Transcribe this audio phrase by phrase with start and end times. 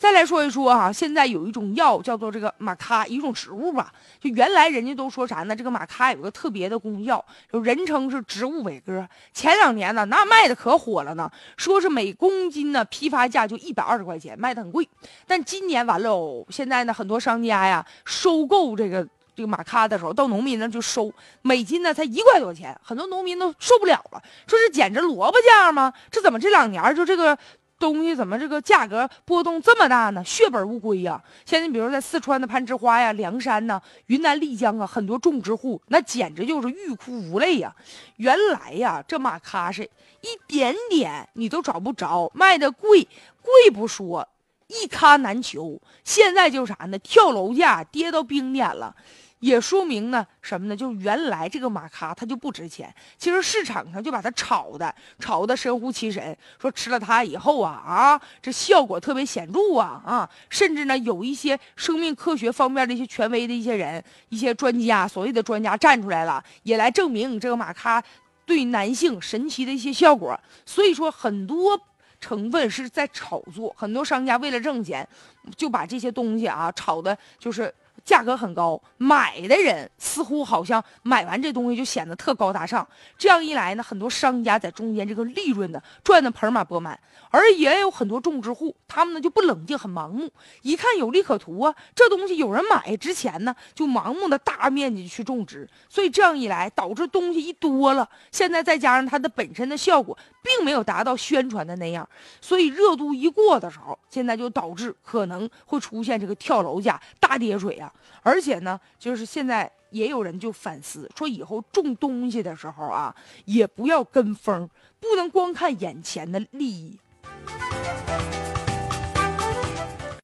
[0.00, 3.92] 再来说一说啊，现在有一种药叫做这个玛咖，一种植物吧。
[4.18, 5.54] 就原来人家都说啥呢？
[5.54, 9.06] 这个玛咖有个特别的功效，就人称是植物伟哥。
[9.34, 14.88] 前两年呢，那卖的可火了呢，说是每公斤呢批发价就一百二十块钱，卖的很贵。
[15.26, 19.06] 但今年完喽，现在呢很多商家呀收购这个
[19.36, 21.12] 这个玛咖的时候，到农民那就收，
[21.42, 25.92] 每斤呢才一块多钱，很多农民都受不了了，说是捡着萝卜价吗？
[26.10, 27.36] 这怎么这两年就这个？
[27.80, 30.22] 东西怎么这个价格波动这么大呢？
[30.22, 31.20] 血本无归呀！
[31.46, 37.74] 现在比如在四川的攀枝花呀、凉山呐、云南丽江啊，很多种植户那简直就是欲哭无泪呀。
[38.16, 39.82] 原来呀，这玛咖是
[40.20, 43.08] 一点点你都找不着，卖的贵
[43.40, 44.28] 贵不说，
[44.66, 45.80] 一咖难求。
[46.04, 46.98] 现在就是啥呢？
[46.98, 48.94] 跳楼价跌到冰点了。
[49.40, 50.76] 也说明呢什么呢？
[50.76, 68.02] 就是原来这个玛咖它就不值钱，其实市场上就把它炒的炒的神乎其神，说吃了它以后啊啊，这效果特别显著啊啊，甚至呢有一些生命科学方面的一些权威的一些人、一些专家，所谓的专家站出来了，也来证明这个玛咖
[68.44, 70.38] 对男性神奇的一些效果。
[70.66, 71.80] 所以说很多
[72.20, 75.08] 成分是在炒作，很多商家为了挣钱，
[75.56, 77.74] 就把这些东西啊炒的，就是。
[78.04, 82.86] 价格很高，买的人似乎好像买完这东西就显得特高大上。
[83.16, 86.98] 这样一来呢，很多商家在中间这个利润呢赚的盆满钵满，
[87.30, 90.30] 而也有很多种植户，他们呢就不冷静，很盲目，
[90.62, 95.68] 一看有利可图啊，这东西有人买值钱呢，就盲目的大面积去种植。
[95.88, 102.08] 所以这样一来，导致东西一多了，现在再加上它的本身的效果，并没有达到宣传的那样，
[102.40, 107.89] 所以热度一过的时候，现在就导致可能会出现这个跳楼价、大跌水啊。
[108.22, 116.98] 而且呢，就是现在也有人就反思说，以后种东西的时候啊，也不要跟风，不能光看眼前的利益。